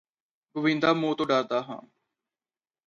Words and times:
ਗੋਵਿੰਦਾ 0.55 0.93
ਮੌਤ 0.93 1.17
ਤੋਂ 1.17 1.25
ਡਰਦਾ 1.25 1.61
ਹਾਂ 1.61 1.81